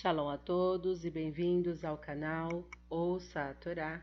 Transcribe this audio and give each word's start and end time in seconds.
Shalom 0.00 0.28
a 0.28 0.38
todos 0.38 1.04
e 1.04 1.10
bem-vindos 1.10 1.84
ao 1.84 1.98
canal 1.98 2.64
Ouça 2.88 3.50
a 3.50 3.54
Torá. 3.54 4.00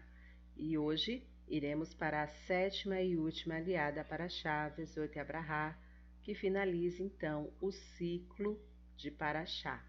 E 0.57 0.77
hoje 0.77 1.23
iremos 1.47 1.93
para 1.93 2.21
a 2.21 2.27
sétima 2.27 2.99
e 2.99 3.15
última 3.15 3.55
aliada 3.55 4.03
para 4.03 4.27
Chaves, 4.27 4.97
Ot 4.97 5.17
Abrahá, 5.17 5.73
que 6.21 6.35
finaliza 6.35 7.01
então 7.01 7.49
o 7.61 7.71
ciclo 7.71 8.59
de 8.97 9.09
Paraxá, 9.09 9.81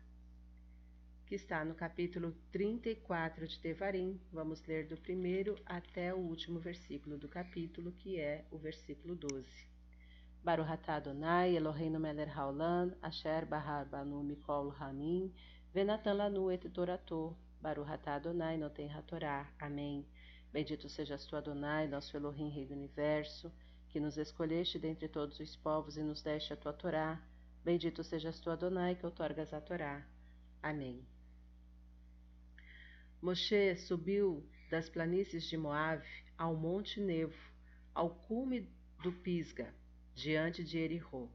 que 1.27 1.35
está 1.35 1.65
no 1.65 1.75
capítulo 1.75 2.33
34 2.53 3.45
de 3.49 3.59
Tevarim. 3.59 4.21
Vamos 4.33 4.65
ler 4.65 4.87
do 4.87 4.97
primeiro 4.97 5.59
até 5.67 6.15
o 6.15 6.19
último 6.19 6.61
versículo 6.61 7.19
do 7.19 7.29
capítulo, 7.29 7.91
que 7.91 8.21
é 8.21 8.45
o 8.53 8.59
versículo 8.59 9.17
12. 9.17 9.76
Baruch 10.47 10.71
atah 10.71 10.99
Adonai, 10.99 11.57
Eloheinu 11.57 11.99
melech 11.99 12.29
haolam, 12.29 12.95
asher 13.03 13.45
bahar 13.47 13.85
banu 13.91 14.23
mikol 14.23 14.73
hamim, 14.79 15.33
venatan 15.75 16.19
lanu 16.19 16.53
et 16.55 16.63
torato, 16.73 17.35
Baruch 17.61 17.89
atah 17.89 18.15
Adonai, 18.15 18.57
noten 18.57 18.89
hatorá. 18.89 19.49
Amém. 19.61 20.07
Bendito 20.53 20.89
sejas 20.89 21.27
tu, 21.27 21.35
Adonai, 21.35 21.89
nosso 21.89 22.17
Elohim, 22.17 22.49
Rei 22.49 22.65
do 22.65 22.75
Universo, 22.75 23.51
que 23.89 23.99
nos 23.99 24.17
escolheste 24.17 24.79
dentre 24.79 25.09
todos 25.09 25.41
os 25.41 25.57
povos 25.57 25.97
e 25.97 26.03
nos 26.05 26.23
deste 26.23 26.53
a 26.53 26.57
tua 26.57 26.73
Torá. 26.73 27.21
Bendito 27.65 28.05
sejas 28.05 28.39
tu, 28.39 28.49
Adonai, 28.49 28.95
que 28.95 29.05
outorgas 29.05 29.53
a 29.53 29.61
Torá. 29.61 30.07
Amém. 30.63 31.05
Moshe 33.21 33.75
subiu 33.79 34.49
das 34.71 34.89
planícies 34.89 35.43
de 35.49 35.57
Moabe 35.57 36.07
ao 36.39 36.55
monte 36.55 37.01
Nevo, 37.01 37.35
ao 37.93 38.11
cume 38.11 38.71
do 39.03 39.11
Pisga, 39.11 39.75
diante 40.17 40.65
de 40.65 40.79
Erihô. 40.79 41.29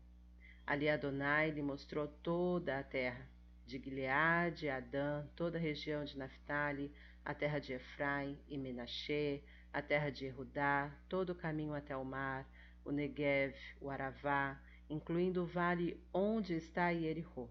Ali 0.66 0.90
Adonai 0.90 1.52
lhe 1.52 1.62
mostrou 1.62 2.08
toda 2.08 2.80
a 2.80 2.84
terra, 2.84 3.30
de 3.63 3.77
Gileade, 3.77 4.70
Adã, 4.70 5.23
toda 5.35 5.59
a 5.59 5.62
região 5.62 6.04
de 6.04 6.17
Naphtali, 6.17 6.91
a 7.23 7.31
terra 7.31 7.59
de 7.59 7.73
Efraim 7.73 8.40
e 8.49 8.57
Menashe, 8.57 9.43
a 9.71 9.84
terra 9.84 10.10
de 10.10 10.26
Erudá, 10.26 10.91
todo 11.07 11.29
o 11.29 11.35
caminho 11.35 11.76
até 11.76 11.96
o 11.96 12.04
mar, 12.04 12.43
o 12.84 12.91
Negev, 12.91 13.55
o 13.79 13.88
Aravá, 13.88 14.60
incluindo 14.90 15.43
o 15.43 15.45
vale 15.45 16.04
onde 16.12 16.55
está 16.55 16.90
Yerihô, 16.90 17.48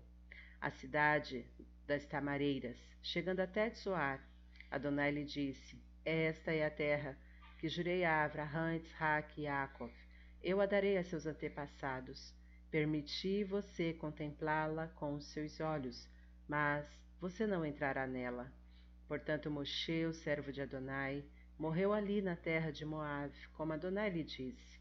a 0.60 0.68
cidade 0.68 1.46
das 1.86 2.04
tamareiras, 2.06 2.76
chegando 3.04 3.38
até 3.38 3.70
Tzoar. 3.70 4.20
Adonai 4.68 5.12
lhe 5.12 5.24
disse: 5.24 5.80
Esta 6.04 6.52
é 6.52 6.66
a 6.66 6.70
terra 6.70 7.16
que 7.60 7.68
jurei 7.68 8.04
a 8.04 8.24
Avraham, 8.24 8.74
Isaac 8.74 9.40
e 9.40 9.44
Yaakov 9.44 9.92
eu 10.42 10.60
a 10.60 10.66
darei 10.66 10.96
a 10.96 11.04
seus 11.04 11.26
antepassados. 11.26 12.34
Permiti 12.70 13.44
você 13.44 13.92
contemplá-la 13.92 14.88
com 14.88 15.14
os 15.14 15.26
seus 15.26 15.60
olhos, 15.60 16.08
mas 16.48 16.86
você 17.20 17.46
não 17.46 17.66
entrará 17.66 18.06
nela. 18.06 18.50
Portanto, 19.08 19.50
Moshe, 19.50 20.06
o 20.06 20.12
servo 20.12 20.52
de 20.52 20.62
Adonai, 20.62 21.24
morreu 21.58 21.92
ali 21.92 22.22
na 22.22 22.36
terra 22.36 22.70
de 22.70 22.84
Moabe, 22.84 23.36
como 23.52 23.72
Adonai 23.72 24.08
lhe 24.08 24.22
disse. 24.22 24.80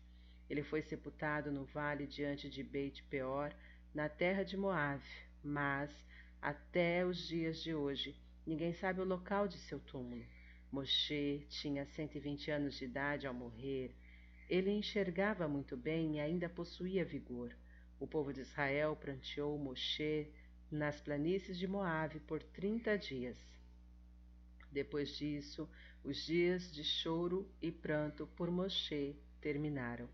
Ele 0.50 0.64
foi 0.64 0.82
sepultado 0.82 1.52
no 1.52 1.66
vale 1.66 2.08
diante 2.08 2.50
de 2.50 2.64
Beit 2.64 3.04
Peor, 3.04 3.54
na 3.94 4.08
terra 4.08 4.44
de 4.44 4.56
Moabe, 4.56 5.04
mas 5.44 5.92
até 6.42 7.06
os 7.06 7.28
dias 7.28 7.62
de 7.62 7.74
hoje 7.74 8.16
ninguém 8.46 8.74
sabe 8.74 9.02
o 9.02 9.06
local 9.06 9.48
de 9.48 9.58
seu 9.58 9.80
túmulo. 9.80 10.24
Moshe 10.72 11.46
tinha 11.50 11.86
120 11.86 12.52
anos 12.52 12.76
de 12.76 12.86
idade 12.86 13.28
ao 13.28 13.34
morrer. 13.34 13.96
Ele 14.50 14.72
enxergava 14.72 15.48
muito 15.48 15.78
bem 15.78 16.16
e 16.16 16.20
ainda 16.20 16.50
possuía 16.50 17.06
vigor. 17.06 17.56
O 18.00 18.08
povo 18.08 18.34
de 18.34 18.42
Israel 18.42 18.96
pranteou 18.96 19.56
Moshe 19.60 20.28
nas 20.72 21.00
planícies 21.00 21.60
de 21.60 21.68
Moabe 21.68 22.20
por 22.22 22.42
trinta 22.42 22.98
dias. 22.98 23.38
Depois 24.72 25.16
disso, 25.16 25.70
os 26.04 26.26
dias 26.26 26.72
de 26.74 26.84
choro 26.84 27.48
e 27.62 27.72
pranto 27.72 28.26
por 28.36 28.50
Moshe 28.50 29.16
terminaram. 29.40 30.10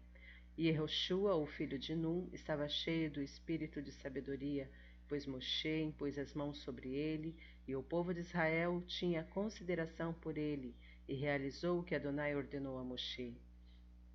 E 0.58 0.68
Yehoshua, 0.68 1.36
o 1.36 1.46
filho 1.46 1.80
de 1.80 1.96
Num, 1.96 2.30
estava 2.34 2.68
cheio 2.68 3.10
do 3.10 3.22
espírito 3.22 3.82
de 3.82 3.94
sabedoria, 3.94 4.70
pois 5.08 5.26
Moshe 5.26 5.82
impôs 5.82 6.18
as 6.18 6.34
mãos 6.34 6.58
sobre 6.58 6.90
ele, 6.94 7.38
e 7.66 7.74
o 7.74 7.82
povo 7.82 8.14
de 8.14 8.20
Israel 8.20 8.84
tinha 8.86 9.24
consideração 9.24 10.14
por 10.14 10.38
ele, 10.38 10.76
e 11.08 11.14
realizou 11.14 11.80
o 11.80 11.84
que 11.84 11.96
Adonai 11.96 12.36
ordenou 12.36 12.78
a 12.78 12.84
Moshe. 12.84 13.34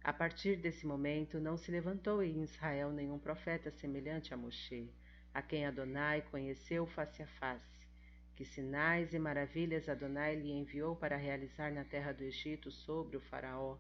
A 0.02 0.12
partir 0.14 0.56
desse 0.56 0.86
momento, 0.86 1.38
não 1.38 1.58
se 1.58 1.70
levantou 1.70 2.22
em 2.22 2.42
Israel 2.42 2.90
nenhum 2.90 3.18
profeta 3.18 3.70
semelhante 3.70 4.32
a 4.32 4.36
Moshe, 4.36 4.90
a 5.34 5.42
quem 5.42 5.66
Adonai 5.66 6.22
conheceu 6.22 6.86
face 6.86 7.22
a 7.22 7.26
face. 7.26 7.86
Que 8.34 8.44
sinais 8.46 9.12
e 9.12 9.18
maravilhas 9.18 9.90
Adonai 9.90 10.36
lhe 10.36 10.50
enviou 10.50 10.96
para 10.96 11.16
realizar 11.16 11.70
na 11.70 11.84
terra 11.84 12.12
do 12.12 12.24
Egito 12.24 12.70
sobre 12.70 13.18
o 13.18 13.20
Faraó, 13.20 13.76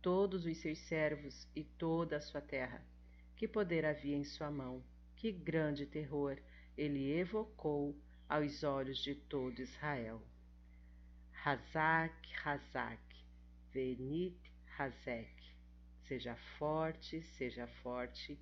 todos 0.00 0.46
os 0.46 0.56
seus 0.56 0.78
servos 0.78 1.46
e 1.54 1.62
toda 1.62 2.16
a 2.16 2.20
sua 2.20 2.40
terra. 2.40 2.82
Que 3.36 3.46
poder 3.46 3.84
havia 3.84 4.16
em 4.16 4.24
sua 4.24 4.50
mão, 4.50 4.82
que 5.16 5.30
grande 5.30 5.84
terror 5.84 6.38
ele 6.78 7.12
evocou 7.12 7.94
aos 8.26 8.62
olhos 8.64 8.98
de 8.98 9.14
todo 9.14 9.60
Israel. 9.60 10.22
Hazak, 11.44 12.16
Hazak, 12.42 13.02
Venit, 13.70 14.40
Hazek. 14.78 15.37
Seja 16.08 16.34
forte, 16.58 17.20
seja 17.20 17.66
forte 17.82 18.40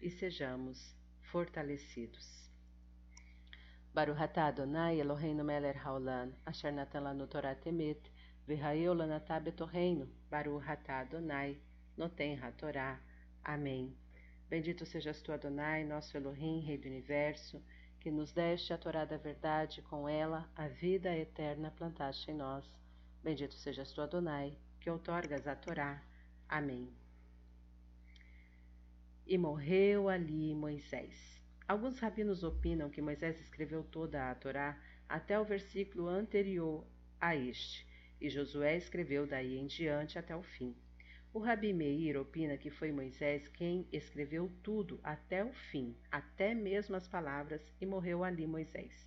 e 0.00 0.08
sejamos 0.08 0.94
fortalecidos. 1.32 2.48
Baruch 3.92 4.38
Adonai 4.38 5.00
Eloheinu 5.00 5.42
melech 5.42 5.76
haolam, 5.78 6.32
asher 6.46 6.70
natan 6.70 7.02
lanu 7.02 7.26
Torah 7.26 7.56
temet, 7.56 8.00
v'hayeu 8.46 8.94
lanatah 8.94 9.40
betorreino, 9.40 10.08
Baruch 10.30 10.62
Adonai, 10.88 11.58
noten 11.96 12.38
hatorá. 12.40 13.00
Amém. 13.42 13.96
Bendito 14.48 14.86
sejas 14.86 15.20
tu, 15.20 15.32
Adonai, 15.32 15.82
nosso 15.82 16.16
Elohim, 16.16 16.60
Rei 16.60 16.78
do 16.78 16.86
Universo, 16.86 17.60
que 17.98 18.12
nos 18.12 18.30
deste 18.32 18.72
a 18.72 18.78
Torá 18.78 19.04
da 19.04 19.16
verdade, 19.16 19.82
com 19.82 20.08
ela 20.08 20.48
a 20.54 20.68
vida 20.68 21.16
eterna 21.16 21.72
plantaste 21.72 22.30
em 22.30 22.34
nós. 22.34 22.64
Bendito 23.24 23.54
sejas 23.54 23.90
tu, 23.90 24.00
Adonai, 24.00 24.56
que 24.78 24.88
outorgas 24.88 25.48
a 25.48 25.56
Torá. 25.56 26.00
Amém 26.48 27.07
e 29.28 29.36
morreu 29.36 30.08
ali 30.08 30.54
Moisés. 30.54 31.38
Alguns 31.68 31.98
rabinos 31.98 32.42
opinam 32.42 32.88
que 32.88 33.02
Moisés 33.02 33.38
escreveu 33.38 33.84
toda 33.84 34.30
a 34.30 34.34
Torá 34.34 34.80
até 35.06 35.38
o 35.38 35.44
versículo 35.44 36.08
anterior 36.08 36.86
a 37.20 37.36
este, 37.36 37.86
e 38.18 38.30
Josué 38.30 38.78
escreveu 38.78 39.26
daí 39.26 39.58
em 39.58 39.66
diante 39.66 40.18
até 40.18 40.34
o 40.34 40.42
fim. 40.42 40.74
O 41.30 41.40
Rabi 41.40 41.74
Meir 41.74 42.16
opina 42.16 42.56
que 42.56 42.70
foi 42.70 42.90
Moisés 42.90 43.46
quem 43.48 43.86
escreveu 43.92 44.50
tudo 44.62 44.98
até 45.02 45.44
o 45.44 45.52
fim, 45.52 45.94
até 46.10 46.54
mesmo 46.54 46.96
as 46.96 47.06
palavras, 47.06 47.60
e 47.78 47.84
morreu 47.84 48.24
ali 48.24 48.46
Moisés, 48.46 49.06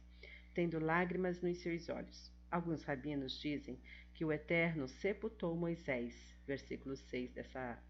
tendo 0.54 0.78
lágrimas 0.78 1.42
nos 1.42 1.58
seus 1.58 1.90
olhos. 1.90 2.32
Alguns 2.52 2.84
rabinos 2.84 3.42
dizem 3.42 3.80
que 4.14 4.24
o 4.24 4.32
Eterno 4.32 4.88
sepultou 4.88 5.56
Moisés, 5.56 6.14
versículo 6.46 6.96
6 6.96 7.32
dessa, 7.32 7.82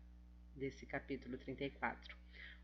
desse 0.55 0.85
capítulo 0.85 1.37
34 1.37 2.20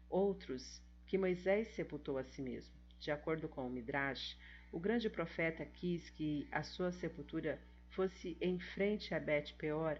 outros 0.09 0.81
que 1.05 1.17
Moisés 1.17 1.67
sepultou 1.69 2.17
a 2.17 2.23
si 2.23 2.41
mesmo. 2.41 2.73
De 2.99 3.11
acordo 3.11 3.47
com 3.47 3.65
o 3.65 3.69
Midrash, 3.69 4.37
o 4.71 4.79
grande 4.79 5.09
profeta 5.09 5.65
quis 5.65 6.09
que 6.09 6.47
a 6.51 6.63
sua 6.63 6.91
sepultura 6.91 7.59
fosse 7.89 8.37
em 8.41 8.59
frente 8.59 9.13
a 9.13 9.19
Bet 9.19 9.53
Peor, 9.55 9.99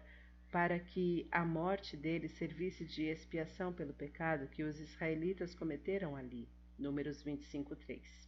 para 0.51 0.79
que 0.79 1.27
a 1.31 1.45
morte 1.45 1.95
dele 1.97 2.27
servisse 2.27 2.85
de 2.85 3.03
expiação 3.03 3.73
pelo 3.73 3.93
pecado 3.93 4.47
que 4.47 4.63
os 4.63 4.79
israelitas 4.79 5.53
cometeram 5.53 6.15
ali. 6.15 6.47
Números 6.77 7.23
25:3. 7.23 8.27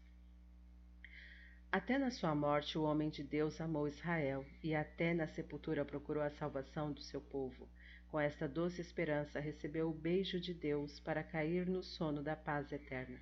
Até 1.71 1.99
na 1.99 2.09
sua 2.09 2.33
morte 2.33 2.77
o 2.77 2.83
homem 2.83 3.09
de 3.09 3.23
Deus 3.23 3.61
amou 3.61 3.87
Israel, 3.87 4.43
e 4.63 4.73
até 4.73 5.13
na 5.13 5.27
sepultura 5.27 5.85
procurou 5.85 6.23
a 6.23 6.31
salvação 6.31 6.91
do 6.91 7.01
seu 7.01 7.21
povo. 7.21 7.69
Com 8.11 8.19
esta 8.19 8.47
doce 8.47 8.81
esperança, 8.81 9.39
recebeu 9.39 9.87
o 9.87 9.93
beijo 9.93 10.39
de 10.39 10.51
Deus 10.51 10.99
para 10.99 11.23
cair 11.23 11.67
no 11.67 11.83
sono 11.83 12.23
da 12.23 12.35
paz 12.35 12.71
eterna. 12.71 13.21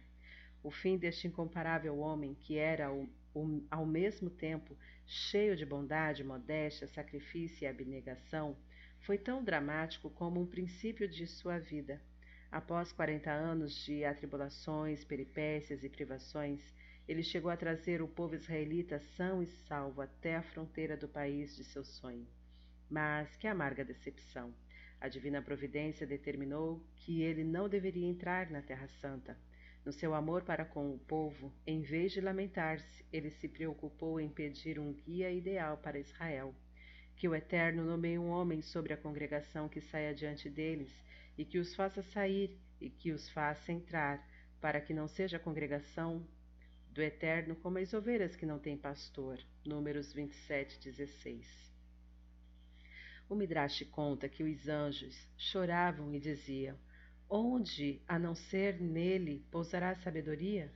O 0.64 0.72
fim 0.72 0.98
deste 0.98 1.28
incomparável 1.28 1.98
homem, 1.98 2.34
que 2.34 2.58
era 2.58 2.88
ao 3.70 3.86
mesmo 3.86 4.30
tempo 4.30 4.78
cheio 5.06 5.58
de 5.58 5.66
bondade, 5.66 6.24
modéstia, 6.24 6.88
sacrifício 6.88 7.66
e 7.66 7.68
abnegação, 7.68 8.56
foi 9.02 9.18
tão 9.18 9.44
dramático 9.44 10.10
como 10.10 10.40
um 10.40 10.48
princípio 10.48 11.06
de 11.06 11.28
sua 11.28 11.60
vida. 11.60 12.02
Após 12.50 12.94
quarenta 12.94 13.30
anos 13.30 13.76
de 13.84 14.06
atribulações, 14.06 15.04
peripécias 15.04 15.84
e 15.84 15.90
privações, 15.90 16.62
ele 17.10 17.24
chegou 17.24 17.52
a 17.52 17.58
trazer 17.58 18.02
o 18.02 18.08
povo 18.08 18.36
israelita 18.36 19.00
são 19.18 19.44
e 19.44 19.48
salvo 19.68 20.02
até 20.02 20.38
a 20.38 20.44
fronteira 20.44 20.96
do 20.96 21.10
país 21.10 21.58
de 21.58 21.66
seu 21.66 21.84
sonho. 21.84 22.26
Mas 22.90 23.36
que 23.36 23.48
amarga 23.48 23.84
decepção! 23.84 24.54
A 25.00 25.08
divina 25.08 25.42
providência 25.42 26.08
determinou 26.08 26.82
que 26.96 27.22
ele 27.22 27.44
não 27.44 27.70
deveria 27.70 28.08
entrar 28.08 28.50
na 28.50 28.62
Terra 28.62 28.88
Santa. 29.00 29.38
No 29.86 29.94
seu 29.94 30.14
amor 30.14 30.42
para 30.44 30.66
com 30.66 30.94
o 30.94 31.00
povo, 31.00 31.54
em 31.66 31.82
vez 31.82 32.12
de 32.12 32.20
lamentar-se, 32.20 33.06
ele 33.14 33.30
se 33.30 33.48
preocupou 33.48 34.20
em 34.20 34.28
pedir 34.28 34.80
um 34.80 34.92
guia 34.92 35.32
ideal 35.32 35.78
para 35.78 36.00
Israel. 36.00 36.54
Que 37.16 37.28
o 37.28 37.36
Eterno 37.36 37.84
nomeie 37.84 38.18
um 38.18 38.30
homem 38.30 38.62
sobre 38.62 38.92
a 38.92 38.98
congregação 38.98 39.70
que 39.70 39.80
saia 39.80 40.14
diante 40.14 40.50
deles, 40.50 40.92
e 41.38 41.46
que 41.46 41.60
os 41.60 41.76
faça 41.76 42.02
sair, 42.02 42.60
e 42.82 42.90
que 42.90 43.12
os 43.12 43.30
faça 43.30 43.72
entrar, 43.72 44.28
para 44.60 44.82
que 44.82 44.94
não 44.94 45.08
seja 45.08 45.38
a 45.38 45.40
congregação 45.40 46.26
do 46.92 47.02
Eterno 47.02 47.56
como 47.56 47.78
as 47.78 47.94
ovelhas 47.94 48.36
que 48.36 48.46
não 48.46 48.58
têm 48.58 48.76
pastor. 48.76 49.40
Números 49.64 50.12
27, 50.12 50.80
16. 50.80 51.67
O 53.30 53.36
Midrash 53.36 53.84
conta 53.92 54.30
que 54.30 54.42
os 54.42 54.70
anjos 54.70 55.28
choravam 55.38 56.16
e 56.16 56.20
diziam: 56.20 56.78
Onde, 57.30 58.02
a 58.08 58.18
não 58.18 58.34
ser 58.34 58.80
nele, 58.80 59.46
pousará 59.52 59.90
a 59.90 59.96
sabedoria? 59.96 60.72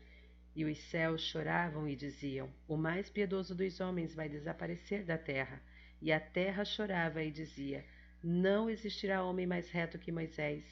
E 0.53 0.65
os 0.65 0.77
céus 0.77 1.21
choravam 1.21 1.87
e 1.87 1.95
diziam: 1.95 2.53
O 2.67 2.75
mais 2.75 3.09
piedoso 3.09 3.55
dos 3.55 3.79
homens 3.79 4.13
vai 4.13 4.27
desaparecer 4.27 5.05
da 5.05 5.17
terra. 5.17 5.61
E 6.01 6.11
a 6.11 6.19
terra 6.19 6.65
chorava 6.65 7.23
e 7.23 7.31
dizia: 7.31 7.85
Não 8.21 8.69
existirá 8.69 9.23
homem 9.23 9.47
mais 9.47 9.69
reto 9.69 9.97
que 9.97 10.11
Moisés. 10.11 10.65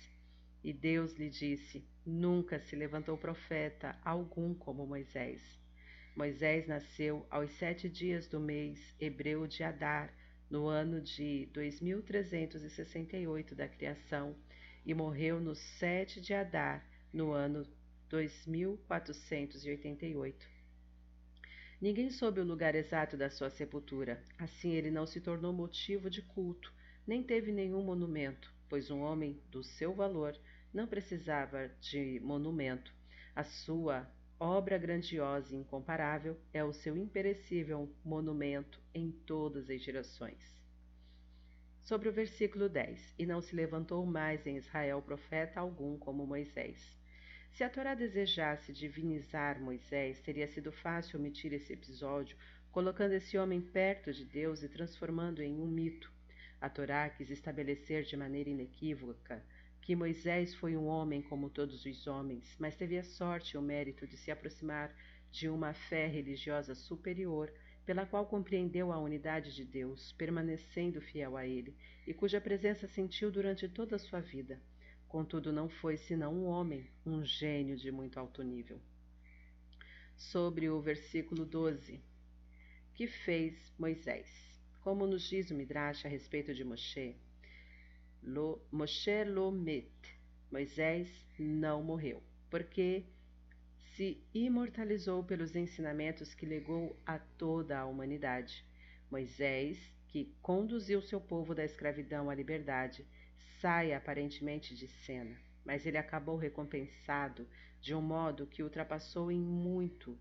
E 0.61 0.73
Deus 0.73 1.13
lhe 1.13 1.29
disse: 1.29 1.87
Nunca 2.05 2.59
se 2.59 2.75
levantou 2.75 3.17
profeta 3.17 3.97
algum 4.03 4.53
como 4.53 4.85
Moisés. 4.85 5.41
Moisés 6.13 6.67
nasceu 6.67 7.25
aos 7.29 7.51
sete 7.51 7.87
dias 7.87 8.27
do 8.27 8.37
mês 8.37 8.93
hebreu 8.99 9.47
de 9.47 9.63
Adar, 9.63 10.13
no 10.49 10.67
ano 10.67 10.99
de 10.99 11.47
2368 11.53 13.55
da 13.55 13.67
criação, 13.67 14.35
e 14.85 14.93
morreu 14.93 15.39
no 15.39 15.55
sete 15.55 16.19
de 16.19 16.33
Adar, 16.33 16.85
no 17.13 17.31
ano 17.31 17.65
2488. 18.09 20.59
Ninguém 21.81 22.09
soube 22.09 22.41
o 22.41 22.45
lugar 22.45 22.75
exato 22.75 23.15
da 23.15 23.29
sua 23.29 23.49
sepultura, 23.49 24.21
assim 24.37 24.71
ele 24.71 24.91
não 24.91 25.05
se 25.05 25.21
tornou 25.21 25.53
motivo 25.53 26.09
de 26.09 26.21
culto, 26.21 26.73
nem 27.07 27.23
teve 27.23 27.51
nenhum 27.51 27.83
monumento, 27.83 28.53
pois 28.67 28.91
um 28.91 28.99
homem 28.99 29.41
do 29.49 29.63
seu 29.63 29.93
valor 29.93 30.37
não 30.73 30.87
precisava 30.87 31.69
de 31.79 32.19
monumento. 32.21 32.93
A 33.35 33.43
sua 33.43 34.09
obra 34.39 34.77
grandiosa 34.77 35.53
e 35.53 35.57
incomparável 35.57 36.39
é 36.53 36.63
o 36.63 36.71
seu 36.71 36.95
imperecível 36.95 37.93
monumento 38.05 38.81
em 38.93 39.11
todas 39.11 39.69
as 39.69 39.81
gerações. 39.81 40.57
Sobre 41.81 42.07
o 42.07 42.13
versículo 42.13 42.69
10: 42.69 43.15
E 43.19 43.25
não 43.25 43.41
se 43.41 43.53
levantou 43.53 44.05
mais 44.05 44.47
em 44.47 44.55
Israel 44.55 45.01
profeta 45.01 45.59
algum 45.59 45.97
como 45.97 46.25
Moisés. 46.25 46.97
Se 47.51 47.63
a 47.63 47.69
Torá 47.69 47.95
desejasse 47.95 48.71
divinizar 48.71 49.59
Moisés, 49.59 50.21
teria 50.21 50.47
sido 50.47 50.71
fácil 50.71 51.19
omitir 51.19 51.51
esse 51.51 51.73
episódio, 51.73 52.37
colocando 52.71 53.13
esse 53.13 53.37
homem 53.37 53.59
perto 53.59 54.13
de 54.13 54.23
Deus 54.23 54.63
e 54.63 54.69
transformando 54.69 55.41
em 55.41 55.59
um 55.59 55.67
mito. 55.67 56.09
A 56.61 56.69
Torá 56.69 57.09
quis 57.09 57.29
estabelecer 57.29 58.03
de 58.03 58.15
maneira 58.15 58.49
inequívoca 58.49 59.43
que 59.81 59.95
Moisés 59.95 60.53
foi 60.55 60.75
um 60.75 60.85
homem 60.85 61.21
como 61.21 61.49
todos 61.49 61.85
os 61.85 62.07
homens, 62.07 62.55
mas 62.59 62.75
teve 62.75 62.97
a 62.97 63.03
sorte 63.03 63.53
e 63.53 63.57
o 63.57 63.61
mérito 63.61 64.05
de 64.05 64.17
se 64.17 64.31
aproximar 64.31 64.93
de 65.31 65.49
uma 65.49 65.73
fé 65.73 66.07
religiosa 66.07 66.75
superior, 66.75 67.51
pela 67.85 68.05
qual 68.05 68.25
compreendeu 68.25 68.91
a 68.91 68.99
unidade 68.99 69.55
de 69.55 69.65
Deus, 69.65 70.11
permanecendo 70.13 71.01
fiel 71.01 71.35
a 71.35 71.45
Ele, 71.45 71.75
e 72.05 72.13
cuja 72.13 72.39
presença 72.41 72.87
sentiu 72.87 73.31
durante 73.31 73.67
toda 73.67 73.95
a 73.95 73.99
sua 73.99 74.19
vida. 74.19 74.61
Contudo, 75.07 75.51
não 75.51 75.67
foi 75.67 75.97
senão 75.97 76.33
um 76.33 76.45
homem, 76.45 76.87
um 77.03 77.23
gênio 77.23 77.75
de 77.75 77.91
muito 77.91 78.19
alto 78.19 78.43
nível. 78.43 78.79
Sobre 80.15 80.69
o 80.69 80.79
versículo 80.79 81.45
12: 81.45 81.99
Que 82.93 83.07
fez 83.07 83.73
Moisés? 83.77 84.27
Como 84.81 85.07
nos 85.07 85.27
diz 85.27 85.49
o 85.49 85.55
Midrash 85.55 86.05
a 86.05 86.09
respeito 86.09 86.53
de 86.53 86.63
Moshe, 86.63 87.15
Lo, 88.33 88.61
Moshe 88.71 89.23
lo 89.25 89.51
met. 89.51 89.91
Moisés 90.51 91.07
não 91.37 91.83
morreu, 91.83 92.21
porque 92.49 93.05
se 93.95 94.23
imortalizou 94.33 95.23
pelos 95.23 95.55
ensinamentos 95.55 96.33
que 96.33 96.45
legou 96.45 96.99
a 97.05 97.17
toda 97.17 97.79
a 97.79 97.85
humanidade. 97.85 98.65
Moisés, 99.09 99.77
que 100.07 100.33
conduziu 100.41 101.01
seu 101.01 101.19
povo 101.19 101.55
da 101.55 101.65
escravidão 101.65 102.29
à 102.29 102.35
liberdade, 102.35 103.05
sai 103.59 103.93
aparentemente 103.93 104.75
de 104.75 104.87
cena, 104.87 105.35
mas 105.65 105.85
ele 105.85 105.97
acabou 105.97 106.37
recompensado 106.37 107.47
de 107.81 107.93
um 107.93 108.01
modo 108.01 108.47
que 108.47 108.63
ultrapassou 108.63 109.31
em 109.31 109.39
muito 109.39 110.17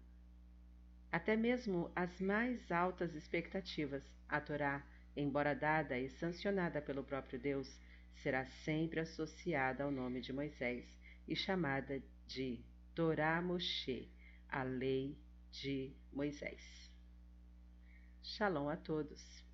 até 1.11 1.37
mesmo 1.37 1.91
as 1.97 2.21
mais 2.21 2.71
altas 2.71 3.15
expectativas. 3.15 4.03
A 4.29 4.41
Torá, 4.41 4.85
embora 5.17 5.55
dada 5.55 5.99
e 5.99 6.11
sancionada 6.11 6.83
pelo 6.83 7.03
próprio 7.03 7.39
Deus, 7.39 7.81
será 8.23 8.47
sempre 8.65 9.01
associada 9.01 9.85
ao 9.85 9.91
nome 9.91 10.21
de 10.21 10.33
Moisés 10.33 10.85
e 11.27 11.37
chamada 11.37 12.03
de 12.27 12.65
Torá 12.95 13.41
Moshe, 13.41 14.11
a 14.49 14.63
lei 14.63 15.17
de 15.51 15.95
Moisés. 16.13 16.91
Shalom 18.23 18.69
a 18.69 18.77
todos. 18.77 19.48